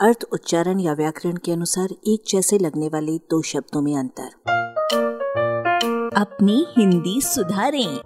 अर्थ, 0.00 0.24
उच्चारण 0.32 0.80
या 0.80 0.92
व्याकरण 0.92 1.36
के 1.36 1.52
अनुसार 1.52 1.88
एक 2.06 2.22
जैसे 2.28 2.58
लगने 2.58 2.88
वाले 2.88 3.18
दो 3.18 3.42
शब्दों 3.42 3.82
में 3.82 3.96
अंतर। 3.96 4.30
अपनी 6.16 6.66
हिंदी 6.78 7.20
सुधारें। 7.20 8.00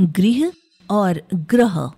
गृह 0.00 0.52
और 0.90 1.22
ग्रह। 1.34 1.90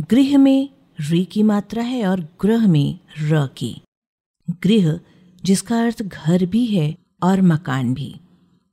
गृह 0.00 0.38
में 0.38 0.68
री 1.10 1.24
की 1.24 1.42
मात्रा 1.42 1.82
है 1.82 2.06
और 2.06 2.20
ग्रह 2.20 2.68
में 2.68 2.98
र 3.20 3.46
की। 3.46 3.82
गृह, 4.50 5.00
जिसका 5.44 5.82
अर्थ 5.84 6.02
घर 6.02 6.46
भी 6.46 6.66
है 6.66 6.96
और 7.22 7.42
मकान 7.42 7.94
भी। 7.94 8.20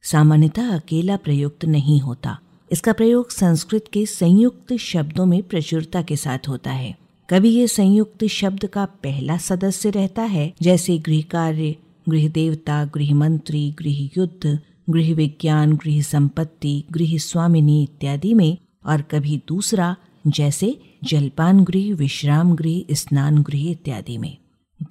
सामान्यतः 0.03 0.75
अकेला 0.75 1.17
प्रयुक्त 1.17 1.65
नहीं 1.65 1.99
होता। 1.99 2.39
इसका 2.71 2.93
प्रयोग 2.93 3.29
संस्कृत 3.29 3.85
के 3.93 4.05
संयुक्त 4.05 4.73
शब्दों 4.73 5.25
में 5.25 5.43
प्रचुरता 5.43 6.01
के 6.01 6.15
साथ 6.15 6.39
होता 6.49 6.71
है। 6.71 7.01
कभी 7.31 7.49
ये 7.49 7.67
संयुक्त 7.67 8.25
शब्द 8.25 8.65
का 8.65 8.85
पहला 8.85 9.37
सदस्य 9.37 9.89
रहता 9.89 10.21
है, 10.21 10.53
जैसे 10.61 10.97
गृह 10.97 11.21
कार्य 11.21 11.75
गृह 12.09 12.27
देवता 12.27 12.85
गृह 12.85 13.15
मंत्री 13.15 13.75
गृह 13.79 14.09
युद्ध 14.17 14.59
गृह 14.89 15.13
विज्ञान 15.15 15.73
गृह 15.73 16.01
संपत्ति 16.01 16.83
गृह 16.91 17.17
स्वामिनी 17.17 17.83
इत्यादि 17.83 18.33
में, 18.33 18.57
और 18.85 19.01
कभी 19.01 19.41
दूसरा, 19.47 19.95
जैसे 20.27 20.79
जलपान 21.03 21.63
गृह, 21.63 21.95
विश्राम 21.95 22.55
गृह, 22.55 22.81
स्नान 22.91 23.41
गृह 23.41 23.71
इत्यादि 23.71 24.17
में। 24.17 24.37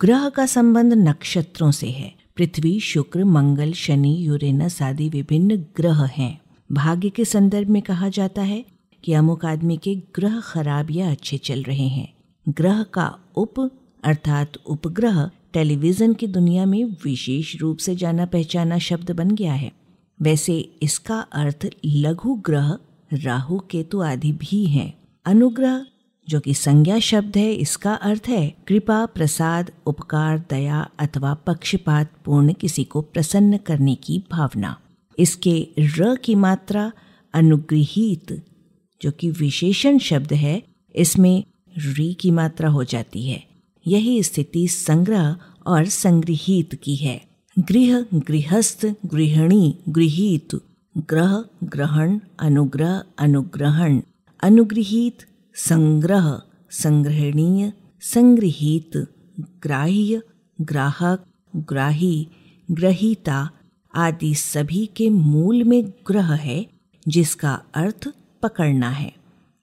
ग्रह 0.00 0.28
का 0.28 0.46
संबंध 0.46 0.92
नक्षत्रों 0.92 1.70
से 1.70 1.90
है। 1.90 2.14
पृथ्वी, 2.36 2.80
शुक्र, 2.80 3.24
मंगल, 3.24 3.72
शनि, 3.72 4.16
यूरेनस 4.20 4.82
आदि 4.82 5.08
विभिन्न 5.08 5.56
ग्रह 5.56 6.04
हैं। 6.04 6.40
भाग्य 6.72 7.08
के 7.08 7.24
संदर्भ 7.24 7.68
में 7.68 7.82
कहा 7.82 8.08
जाता 8.08 8.42
है 8.42 8.64
कि 9.04 9.12
अमुक 9.12 9.44
आदमी 9.44 9.76
के 9.76 9.94
ग्रह 9.94 10.40
खराब 10.40 10.90
या 10.90 11.10
अच्छे 11.10 11.38
चल 11.38 11.62
रहे 11.62 11.88
हैं। 11.88 12.12
ग्रह 12.48 12.82
का 12.82 13.18
उप, 13.36 13.70
अर्थात 14.04 14.52
उपग्रह, 14.66 15.30
टेलीविज़न 15.52 16.12
की 16.12 16.26
दुनिया 16.26 16.66
में 16.66 16.84
विशेष 16.84 17.60
रूप 17.60 17.78
से 17.78 17.94
जाना 17.96 18.26
पहचाना 18.26 18.78
शब्द 18.78 19.10
बन 19.10 19.30
गया 19.30 19.52
है। 19.52 19.72
वैसे 20.22 20.58
इसका 20.82 21.20
अर्थ 21.20 21.70
लघु 21.86 22.34
ग्रह, 22.34 22.78
राहु 23.12 23.58
केतु 23.58 24.00
आदि 24.00 24.32
भी 24.32 24.66
हैं। 24.66 24.94
अनुग्रह, 25.26 25.86
जो 26.28 26.40
कि 26.40 26.54
संज्ञा 26.54 26.98
शब्द 26.98 27.36
है, 27.36 27.52
इसका 27.52 27.94
अर्थ 27.94 28.22
है 28.28 28.54
कृपा, 28.68 29.06
प्रसाद, 29.06 29.70
उपकार, 29.86 30.44
दया 30.50 30.88
अथवा 30.98 31.34
पक्षपात, 31.34 32.12
पूर्ण 32.24 32.52
किसी 32.52 32.84
को 32.84 33.00
प्रसन्न 33.00 33.56
करने 33.56 33.94
की 33.94 34.24
भावना। 34.30 34.76
इसके 35.18 35.68
र 35.78 36.16
की 36.16 36.34
मात्रा 36.34 36.92
अनुग्रहित 37.34 38.44
जो 39.02 39.10
कि 39.10 39.30
विशेषण 39.30 39.98
शब्द 39.98 40.32
है, 40.32 40.62
इसमें 40.96 41.44
री 41.78 42.14
की 42.14 42.30
मात्रा 42.30 42.68
हो 42.68 42.84
जाती 42.84 43.28
है। 43.28 43.44
यही 43.86 44.22
स्थिति 44.22 44.68
संग्रह 44.68 45.36
और 45.66 45.84
संग्रहित 45.84 46.74
की 46.74 46.96
है। 46.96 47.22
गृह, 47.58 48.06
गृहस्थ, 48.14 48.86
गृहिणी, 49.06 49.76
गृहित, 49.88 50.60
ग्रह, 50.98 51.44
ग्रहण, 51.64 52.20
अनुग्रह, 52.38 53.04
अनुग्रहण 53.18 54.00
अनुग्रहित 54.42 55.18
संग्रह, 55.54 56.42
संग्रहणीय 56.70 57.72
संग्रहित 58.00 58.96
ग्राह्य, 59.40 60.22
ग्राहक, 60.60 61.24
ग्राही, 61.56 62.28
ग्रहिता 62.70 63.50
आदि 63.94 64.34
सभी 64.34 64.90
के 64.96 65.10
मूल 65.10 65.64
में 65.64 65.84
ग्रह 66.06 66.32
है, 66.34 66.66
जिसका 67.08 67.62
अर्थ 67.74 68.08
पकड़ना 68.42 68.90
है। 68.90 69.12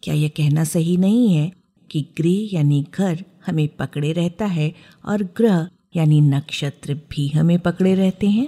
क्या 0.04 0.16
यह 0.16 0.30
कहना 0.38 0.64
सही 0.64 0.98
नहीं 0.98 1.34
है? 1.34 1.52
कि 1.92 2.14
गृह 2.18 2.56
यानी 2.56 2.86
घर 2.96 3.26
हमें 3.46 3.68
पकड़े 3.68 4.12
रहता 4.12 4.46
है 4.46 4.76
और 5.06 5.24
ग्रह 5.24 5.70
यानी 5.96 6.22
नक्षत्र 6.22 6.94
भी 6.94 7.28
हमें 7.28 7.60
पकड़े 7.60 7.96
रहते 7.96 8.28
हैं। 8.28 8.48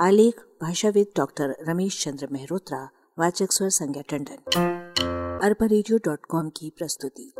आलेख, 0.00 0.34
भाषाविद 0.62 1.06
डॉक्टर 1.16 1.56
रमेश 1.68 2.04
चंद्र 2.04 2.28
मेहरोत्रा, 2.32 2.88
वाचक 3.18 3.52
स्वर 3.52 3.68
संज्ञा 3.68 4.02
टंडन। 4.02 4.38
अरबा 5.42 5.66
की 6.48 6.72
प्रस्तुति। 6.78 7.32